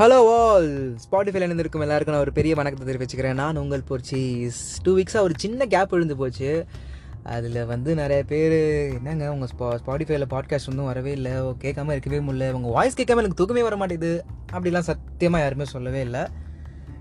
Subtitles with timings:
[0.00, 0.66] Hello all
[1.04, 3.38] ஸ்பாட்டிஃபைல இருந்திருக்கும் எல்லாருக்கும் நான் ஒரு பெரிய வணக்கத்தை தெரிவிச்சுக்கிறேன்.
[3.40, 4.18] நான் உங்கள் போச்சு
[4.84, 6.50] டூ வீக்ஸாக ஒரு சின்ன கேப் விழுந்து போச்சு.
[7.36, 8.54] அதில் வந்து நிறைய பேர்
[8.98, 11.32] என்னங்க உங்கள் ஸ்பா ஸ்பாட்டிஃபைல பாட்காஸ்ட் ஒன்றும் வரவே இல்லை.
[11.64, 12.50] கேட்காம இருக்கவே முடியல.
[12.58, 14.12] உங்கள் வாய்ஸ் கேட்காம எனக்கு தூக்கமே வர மாட்டேங்குது.
[14.52, 16.22] அப்படிலாம் சத்தியமாக யாருமே சொல்லவே இல்லை.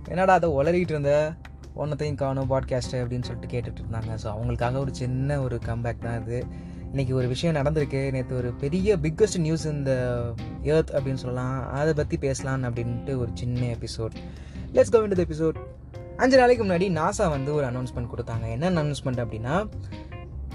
[0.09, 1.13] என்னடா அதை உளறிக்கிட்டு இருந்த?
[1.83, 4.11] ஒன்றத்தையும் காணும் பாட்காஸ்ட்டு அப்படின்னு சொல்லிட்டு கேட்டுட்டு இருந்தாங்க.
[4.23, 6.39] ஸோ அவங்களுக்காக ஒரு சின்ன ஒரு கம்பேக் தான் இது
[6.97, 7.99] இன்னைக்கு ஒரு விஷயம் நடந்திருக்கு.
[8.13, 9.91] நேற்று ஒரு பெரிய பிக்கஸ்ட் நியூஸ் இந்த
[10.75, 11.57] எர்த் அப்படின்னு சொல்லலாம்.
[11.79, 14.15] அதை பற்றி பேசலாம் அப்படின்ட்டு ஒரு சின்ன எபிசோட்
[14.75, 15.57] லெட்ஸ் கோ இந்த எபிசோட்
[16.23, 18.45] அஞ்சு நாளைக்கு முன்னாடி நாசா வந்து ஒரு அனௌன்ஸ்மெண்ட் கொடுத்தாங்க.
[18.55, 19.55] என்ன அனௌன்ஸ்மெண்ட் அப்படின்னா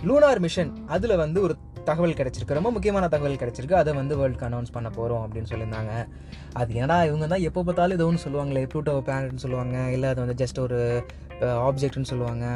[0.08, 1.56] லூனார் மிஷன் அதில் வந்து ஒரு
[1.90, 2.58] தகவல் கிடச்சிருக்கு.
[2.60, 3.80] ரொம்ப முக்கியமான தகவல் கிடச்சிருக்கு.
[3.82, 5.94] அதை வந்து வேர்ல்டுக்கு அனௌன்ஸ் பண்ண போகிறோம் அப்படின்னு சொல்லியிருந்தாங்க.
[6.60, 9.76] அது ஏன்னா இவங்க தான் எப்போ பார்த்தாலும் ஏதோ ஒன்று சொல்லுவாங்களே ப்ளூட்டோ பிளானட்னு சொல்லுவாங்க.
[9.96, 10.80] இல்லை அது வந்து ஜஸ்ட் ஒரு
[11.68, 12.46] ஆப்ஜெக்ட்னு சொல்லுவாங்க.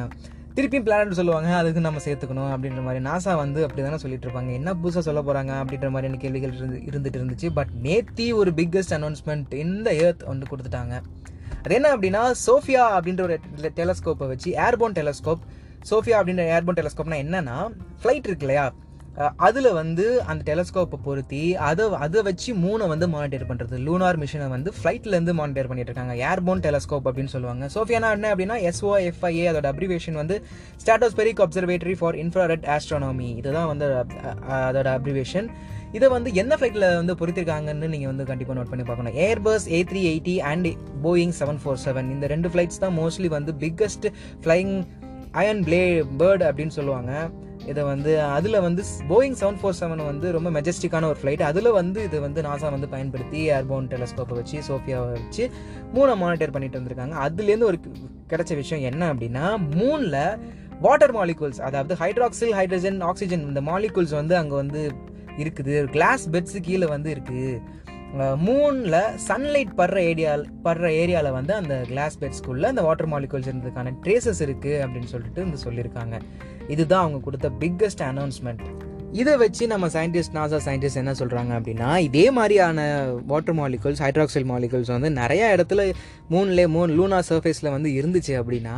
[0.57, 3.01] திருப்பியும் பிளானட் சொல்லுவாங்க அதுக்கு நம்ம சேர்த்துக்கணும் அப்படின்ற மாதிரி.
[3.09, 7.19] நாசா வந்து அப்படி தானே சொல்லிட்டு இருப்பாங்க என்ன புதுசாக சொல்ல போகிறாங்க அப்படின்ற மாதிரியான கேள்விகள் இருந்து இருந்துட்டு
[7.21, 7.49] இருந்துச்சு.
[7.59, 10.95] பட் நேத்தி ஒரு பிக்கஸ்ட் அனௌன்ஸ்மெண்ட் இந்த ஏர்த் வந்து கொடுத்துட்டாங்க.
[11.65, 13.37] அது என்ன அப்படின்னா சோஃபியா அப்படின்ற ஒரு
[13.81, 15.45] டெலஸ்கோப்பை வச்சு ஏர்போன் டெலஸ்கோப்
[15.91, 17.57] சோஃபியா அப்படின்ற ஏர்போன் டெலஸ்கோப்னா என்னன்னா
[18.03, 18.67] ஃப்ளைட் இருக்கு இல்லையா?
[19.47, 24.73] அதில் வந்து அந்த டெலஸ்கோப்பை பொருத்தி அதை அதை வச்சு மூணை வந்து மானிட்டர் பண்ணுறது லூனார் மிஷினை வந்து
[24.79, 26.15] ஃப்ளைட்லேருந்து மானிட்டர் பண்ணிட்டு இருக்காங்க.
[26.31, 27.67] ஏர்போன் டெலஸ்கோப் அப்படின்னு சொல்லுவாங்க.
[27.77, 30.37] சோஃபியானா என்ன அப்படின்னா எஸ்ஓ எஃப்ஐஏ அதோட அப்ரிவேஷன் வந்து
[30.83, 33.89] stratospheric observatory for infrared astronomy இதுதான் வந்து
[34.69, 35.49] அதோட அப்ரிவேஷன்
[35.97, 39.17] இதை வந்து எந்த ஃப்ளைட்டில் வந்து பொறுத்திருக்காங்கன்னு நீங்கள் வந்து கண்டிப்பாக நோட் பண்ணி பார்க்கணும்.
[39.29, 40.69] Airbus A three eighty and
[41.07, 44.07] Boeing seven four seven இந்த ரெண்டு ஃப்ளைட்ஸ் தான் மோஸ்ட்லி வந்து biggest
[44.45, 44.77] flying
[45.43, 45.83] iron play
[46.21, 47.13] bird அப்படின்னு சொல்லுவாங்க.
[47.71, 51.99] இதை வந்து அதில் வந்து போயிங் செவன் ஃபோர் செவன் வந்து ரொம்ப மெஜஸ்டிக்கான ஒரு ஃப்ளைட் அதில் வந்து
[52.09, 55.47] இது வந்து நாசா வந்து பயன்படுத்தி ஏர்போன் டெலஸ்கோப்பை வச்சு சோஃபியாவை வச்சு
[55.97, 57.17] மூணை மானிட்டர் பண்ணிட்டு வந்திருக்காங்க.
[57.27, 57.81] அதுலேருந்து ஒரு
[58.33, 59.47] கிடைச்ச விஷயம் என்ன அப்படின்னா
[59.79, 60.21] மூணில்
[60.87, 64.83] வாட்டர் மாலிகூல்ஸ் அதாவது ஹைட்ராக்சில் ஹைட்ரஜன் ஆக்சிஜன் இந்த மாலிகூல்ஸ் வந்து அங்கே வந்து
[65.45, 65.75] இருக்குது.
[65.97, 67.55] கிளாஸ் பெட்ஸு கீழே வந்து இருக்குது
[68.47, 68.97] மூணில்
[69.29, 70.33] சன்லைட் படுற ஏரியா
[70.67, 75.59] படுற ஏரியாவில் வந்து அந்த கிளாஸ் பெட்ஸ்குள்ளே அந்த வாட்டர் மாலிகூல்ஸ் இருந்ததுக்கான ட்ரேசஸ் இருக்குது அப்படின்னு சொல்லிட்டு வந்து
[75.65, 76.19] சொல்லியிருக்காங்க.
[76.69, 78.65] இதுதான் அவங்க கொடுத்த பிக்கஸ்ட் அனௌன்ஸ்மெண்ட்
[79.21, 82.81] இதை வச்சு நம்ம சயின்டிஸ்ட் நாசா சயின்டிஸ்ட் என்ன சொல்கிறாங்க அப்படின்னா இதே மாதிரியான
[83.31, 85.83] வாட்டர் மாலிகுல்ஸ் ஹைட்ராக்சைல் மாலிகுல்ஸ் வந்து நிறையா இடத்துல
[86.35, 88.77] மூணுலே மூணு லூனா சர்ஃபேஸில் வந்து இருந்துச்சு அப்படின்னா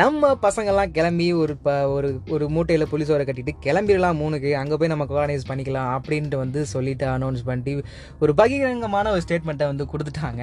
[0.00, 5.06] நம்ம பசங்கள்லாம் கிளம்பி ஒரு ப ஒரு ஒரு மூட்டையில் புளிசோரை கட்டிட்டு கிளம்பிடலாம் மூணுக்கு அங்கே போய் நம்ம
[5.12, 7.84] கோலனைஸ் பண்ணிக்கலாம் அப்படின்ட்டு வந்து சொல்லிட்டு அனௌன்ஸ் பண்ணிட்டு
[8.24, 10.42] ஒரு பகிரங்கமான ஒரு ஸ்டேட்மெண்ட்டை வந்து கொடுத்துட்டாங்க.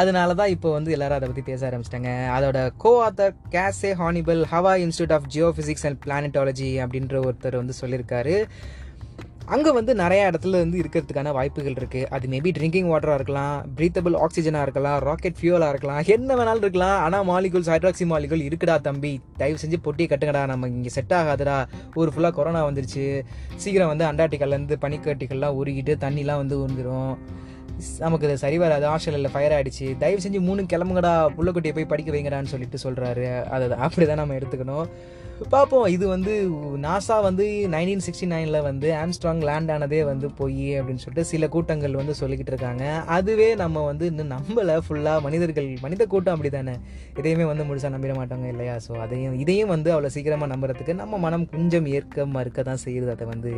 [0.00, 2.12] அதனால தான் இப்போ வந்து எல்லாரும் அதை பற்றி பேச ஆரம்பிச்சிட்டாங்க.
[2.36, 8.36] அதோட co author Casey Honniball Hawaii institute of geophysics and planetology அப்படின்ற ஒருத்தர் வந்து சொல்லியிருக்காரு.
[9.54, 14.64] அங்கே வந்து நிறைய இடத்துல வந்து இருக்கிறதுக்கான வாய்ப்புகள் இருக்குது அது மேபி ட்ரிங்கிங் வாட்டராக இருக்கலாம் ப்ரீத்தபிள் ஆக்சிஜனாக
[14.66, 16.98] இருக்கலாம் ராக்கெட் ஃபியூலாக இருக்கலாம் என்ன வேணாலும் இருக்கலாம்.
[17.04, 19.12] ஆனால் மாலிகூல்ஸ் ஹைட்ராக்சி மாலிகூல் இருக்குடா தம்பி.
[19.40, 21.56] தயவு செஞ்சு பொட்டியை கட்டுங்கடா நம்ம இங்கே செட் ஆகாதுடா.
[22.00, 23.06] ஊர் ஃபுல்லாக கொரோனா வந்துருச்சு.
[23.64, 27.14] சீக்கிரம் வந்து அண்டார்டிகாலேருந்து பனிக்கட்டிகள்லாம் உருகிட்டு தண்ணிலாம் வந்து உருந்துடும்
[28.04, 28.86] நமக்கு இது சரி வராது.
[28.92, 31.14] ஆஸ்திரேலியாவில் ஃபயர் ஆகிடுச்சு தயவு செஞ்சு மூணு கிளம்புங்கடா.
[31.38, 34.86] புள்ளக்குட்டியை போய் படிக்க வைங்கடான்னு சொல்லிட்டு சொல்கிறாரு அதை அப்படி தான் நம்ம எடுத்துக்கணும்.
[35.52, 36.32] பார்ப்போம் இது வந்து
[36.84, 37.44] நாசா வந்து
[37.74, 42.52] நைன்டீன் சிக்ஸ்டி நைனில் வந்து ஆம்ஸ்ட்ராங் லேண்ட் ஆனதே வந்து போய் அப்படின்னு சொல்லிட்டு சில கூட்டங்கள் வந்து சொல்லிக்கிட்டு
[42.54, 42.84] இருக்காங்க.
[43.16, 46.76] அதுவே நம்ம வந்து இன்னும் நம்பலை ஃபுல்லாக மனிதர்கள் மனித கூட்டம் அப்படி தானே
[47.20, 48.76] இதையுமே வந்து முழுசாக நம்பிட மாட்டாங்க இல்லையா?
[48.86, 53.10] ஸோ அதையும் இதையும் வந்து அவ்வளோ சீக்கிரமாக நம்புறதுக்கு நம்ம மனம் கொஞ்சம் ஏற்க மறுக்க தான் செய்யுது.
[53.16, 53.52] அதை வந்து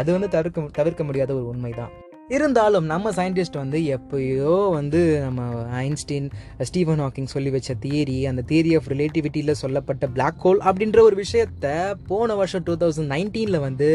[0.00, 1.92] அது வந்து தவிர்க்க தவிர்க்க முடியாத ஒரு உண்மை தான்
[2.28, 5.42] இருந்தாலும் நம்ம சயின்டிஸ்ட் வந்து எப்பயோ வந்து நம்ம
[5.80, 6.28] ஐன்ஸ்டீன்
[6.68, 11.96] ஸ்டீஃபன் ஹாக்கிங் சொல்லி வச்ச தியரி அந்த தியரி ஆஃப் ரிலேட்டிவிட்டியில் சொல்லப்பட்ட பிளாக் ஹோல் அப்படின்ற ஒரு விஷயத்த
[12.06, 13.90] போன வருஷம் டூ தௌசண்ட் நைன்டீனில் வந்து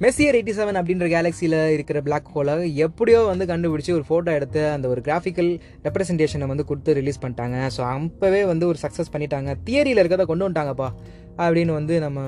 [0.00, 4.88] மெஸ்ஸியர் எயிட்டி செவன் அப்படின்ற கேலக்சியில் இருக்கிற பிளாக் ஹோலை எப்படியோ வந்து கண்டுபிடிச்சி ஒரு ஃபோட்டோ எடுத்து அந்த
[4.88, 5.50] ஒரு கிராஃபிக்கல்
[5.86, 7.56] ரெப்ரசன்டேஷனை வந்து கொடுத்து ரிலீஸ் பண்ணிட்டாங்க.
[7.76, 9.56] ஸோ அப்போவே வந்து ஒரு சக்ஸஸ் பண்ணிட்டாங்க.
[9.68, 10.90] தியரியில் இருக்கிறத கொண்டு வந்துட்டாங்கப்பா
[11.38, 12.20] அப்படின்னு வந்து நம்ம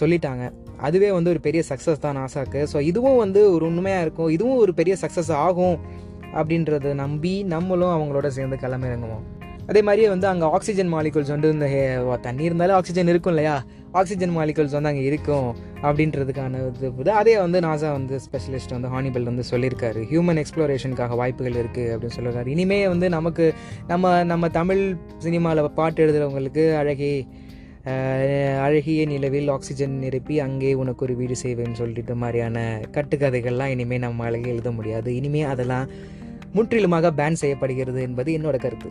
[0.00, 0.44] சொல்லிட்டாங்க.
[0.86, 2.62] அதுவே வந்து ஒரு பெரிய சக்ஸஸ் தான் நாசாக்கு.
[2.72, 4.32] ஸோ இதுவும் வந்து ஒரு உண்மையாக இருக்கும்.
[4.36, 5.76] இதுவும் ஒரு பெரிய சக்ஸஸ் ஆகும்
[6.40, 9.24] அப்படின்றத நம்பி நம்மளும் அவங்களோட சேர்ந்து கிளம்பிறங்குவோம்
[9.70, 11.66] அதே மாதிரியே வந்து அங்கே ஆக்சிஜன் மாலிகூல்ஸ் வந்து இந்த
[12.26, 13.56] தண்ணி இருந்தாலும் ஆக்சிஜன் இருக்கும் இல்லையா?
[14.00, 15.48] ஆக்சிஜன் மாலிகூல்ஸ் வந்து அங்கே இருக்கும்
[15.86, 20.00] அப்படின்றதுக்கான இது அதே வந்து நாசா வந்து ஸ்பெஷலிஸ்ட் வந்து ஹானிபல் வந்து சொல்லியிருக்காரு.
[20.12, 23.46] ஹியூமன் எக்ஸ்ப்ளோரேஷனுக்காக வாய்ப்புகள் இருக்குது அப்படின்னு சொல்லியிருக்காரு இனிமே வந்து நமக்கு
[23.86, 24.82] நம்ம நம்ம தமிழ்
[25.26, 27.12] சினிமாவில் பாட்டு எழுதுகிறவங்களுக்கு அழகி
[27.84, 32.58] அழகிய நிலவில் ஆக்சிஜன் நிரப்பி அங்கே உனக்கு ஒரு வீடு செய்வேன்னு சொல்லிட்டு மாதிரியான
[32.92, 35.14] கட்டுக்கதைகள்லாம் இனிமேல் நம்ம அழகே எழுத முடியாது.
[35.14, 35.88] இனிமேல் அதெல்லாம்
[36.52, 38.90] முற்றிலுமாக பேன் செய்யப்படுகிறது என்பது என்னோட கருத்து.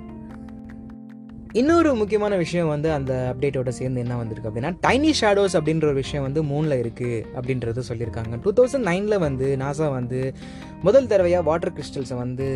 [1.53, 6.23] இன்னொரு முக்கியமான விஷயம் வந்து அந்த அப்டேட்டோட சேர்ந்து என்ன வந்திருக்கு அப்படின்னா டைனி ஷேடோஸ் அப்படின்ற ஒரு விஷயம்
[6.23, 8.35] வந்து மூணில் இருக்குது அப்படின்றது சொல்லியிருக்காங்க.
[8.43, 10.33] டூ தௌசண்ட் நைனில் வந்து நாசா வந்து
[10.81, 12.47] முதல் தடவையாக வாட்டர் கிறிஸ்டல்ஸை வந்து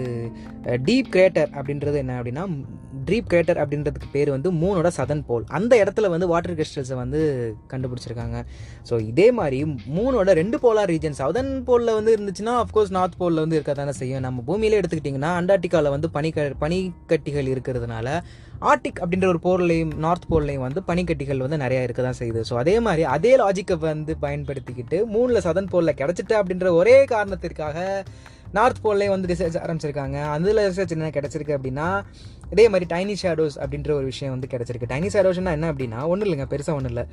[0.66, 2.46] டீப் கிரேட்டர் அப்படின்றது என்ன அப்படின்னா
[3.08, 7.20] ட்ரீப் கிரேட்டர் அப்படின்றதுக்கு பேர் வந்து மூனோட சதன் போல் அந்த இடத்துல வந்து வாட்டர் கிறிஸ்டல்ஸை வந்து
[7.74, 8.38] கண்டுபிடிச்சிருக்காங்க.
[8.90, 9.60] ஸோ இதே மாதிரி
[9.98, 14.26] மூனோட ரெண்டு போலார் ரீஜன் சதன் போலில் வந்து இருந்துச்சுன்னா அஃப்கோர்ஸ் நார்த் போலில் வந்து இருக்க தானே செய்யும்.
[14.28, 18.08] நம்ம பூமியிலே எடுத்துக்கிட்டிங்கன்னா அண்டார்டிகாவில் வந்து பனிக்க பனிக்கட்டிகள் இருக்கிறதுனால
[18.72, 22.42] ஆர்டிக் அப்படின்ற ஒரு போர்லையும் நார்த் போர்லையும் வந்து பனிக்கட்டிகள் வந்து நிறையா இருக்க தான் செய்யுது.
[22.50, 27.78] ஸோ அதே மாதிரி அதே லாஜிக்கை வந்து பயன்படுத்திக்கிட்டு மூணில் சதன் போலில் கிடச்சிட்டு அப்படின்ற ஒரே காரணத்திற்காக
[28.58, 30.18] நார்த் போல்லே வந்து ரிசர்ச் ஆரம்பிச்சிருக்காங்க.
[30.36, 31.88] அதில் ரிசர்ச் என்ன கிடச்சிருக்கு அப்படின்னா
[32.54, 34.92] இதே மாதிரி டைனி ஷேடோஸ் அப்படின்ற ஒரு விஷயம் வந்து கிடச்சிருக்கு.
[34.94, 37.06] டைனி ஷேடோஸ்னா என்ன அப்படின்னா ஒன்றும் இல்லைங்க பெருசாக ஒன்றும் இல்லை.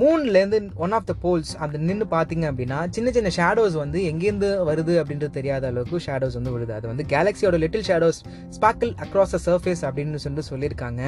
[0.00, 4.94] மூன்லேருந்து ஒன் ஆஃப் த போல்ஸ் அந்த நின்று பார்த்தீங்க அப்படின்னா சின்ன சின்ன ஷேடோஸ் வந்து எங்கேருந்து வருது
[5.02, 6.72] அப்படின்றது தெரியாத அளவுக்கு ஷேடோஸ் வந்து விழுது.
[6.78, 8.20] அது வந்து கேலக்ஸியோட little shadows
[8.56, 11.02] sparkle across the surface அப்படின்னு சொல்லிட்டு சொல்லியிருக்காங்க.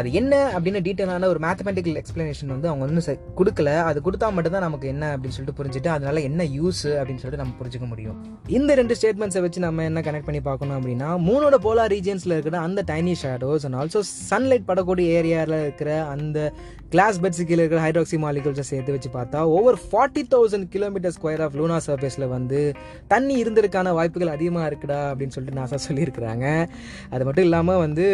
[0.00, 3.70] அது என்ன அப்படின்னு டீட்டெயிலான ஒரு மேத்தமெட்டிக்கல் எக்ஸ்பிளனேஷன் வந்து அவங்க வந்து கொடுக்கல.
[3.88, 7.88] அது கொடுத்தா மட்டும்தான் நமக்கு என்ன அப்படின்னு சொல்லிட்டு புரிஞ்சுட்டு அதனால என்ன யூஸ் அப்படின்னு சொல்லிட்டு நம்ம புரிஞ்சுக்க
[7.92, 8.18] முடியும்.
[8.58, 12.84] இந்த ரெண்டு ஸ்டேட்மெண்ட்ஸை வச்சு நம்ம என்ன கனெக்ட் பண்ணி பார்க்கணும் அப்படின்னா மூணோட போலார் ரீஜன்ஸில் இருக்கிற அந்த
[12.92, 16.38] tiny shadows and also sunlight படக்கூடிய ஏரியாவில் இருக்கிற அந்த
[16.94, 21.56] கிளாஸ் பெட்ஸ் கீழே இருக்கிற ஹைட்ராக்சி மாலிகூல்ஸை சேர்த்து வச்சு பார்த்தா over forty thousand kilometre square of
[21.60, 22.60] lunar சர்ஃபேஸில் வந்து
[23.12, 26.46] தண்ணி இருந்திருக்கான வாய்ப்புகள் அதிகமாக இருக்குடா அப்படின்னு சொல்லிட்டு நாசா சொல்லியிருக்கிறாங்க.
[27.10, 28.04] அது மட்டும் இல்லாமல் வந்து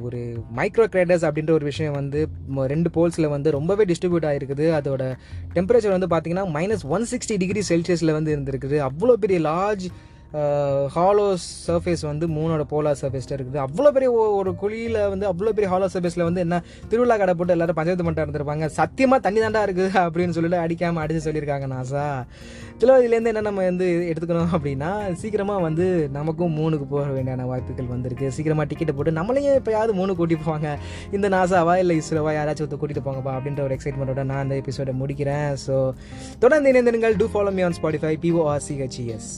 [0.00, 0.20] ஒரு
[0.60, 2.20] மைக்ரோ கிரேடர்ஸ் அப்படின்ற ஒரு விஷயம் வந்து
[2.74, 5.02] ரெண்டு போல்ஸில் வந்து ரொம்பவே டிஸ்ட்ரிபியூட் ஆகிருக்குது அதோட
[5.56, 8.78] டெம்பரேச்சர் வந்து பார்த்தீங்கன்னா மைனஸ் ஒன் சிக்ஸ்டி டிகிரி செல்சியஸில் வந்து இருந்திருக்குது.
[8.88, 9.86] அவ்வளோ பெரிய லார்ஜ்
[10.94, 13.60] ஹாலோ சர்ஃபேஸ் வந்து மூணோட போலார் சர்ஃபேஸில் இருக்குது.
[13.66, 14.08] அவ்வளோ பெரிய
[14.38, 16.56] ஒரு குழியில் வந்து அவ்வளோ பெரிய ஹாலோ சர்ஃபேஸில் வந்து என்ன
[16.90, 18.66] திருவிழா கடை போட்டு எல்லாரும் பஞ்சாயத்து மட்டும் இருந்திருப்பாங்க.
[18.78, 22.04] சத்தியமாக தண்ணி தாண்டா இருக்குது அப்படின்னு சொல்லிட்டு அடிக்காமல் அடித்து சொல்லியிருக்காங்க நாசா.
[22.80, 24.90] சில இதுலேருந்து என்ன நம்ம வந்து எடுத்துக்கணும் அப்படின்னா
[25.22, 25.86] சீக்கிரமாக வந்து
[26.18, 28.28] நமக்கும் மூணுக்கு போக வேண்டியான வாய்ப்புகள் வந்திருக்கு.
[28.36, 30.70] சீக்கிரமாக டிக்கெட்டை போட்டு நம்மளையும் எப்போயாவது மூணு கூட்டி போவாங்க.
[31.18, 35.50] இந்த நாசாவா இல்லை இஸ்ரோவா யாராச்சும் ஒருத்தர் கூட்டிட்டு போங்கப்பா அப்படின்ற ஒரு எக்ஸைட்மெண்ட்டோட நான் இந்த எபிசோட முடிக்கிறேன்.
[35.66, 35.76] ஸோ
[36.44, 37.16] தொடர்ந்து இணைந்திருங்கள்.
[37.22, 39.32] To follow me on Spotify BORCHES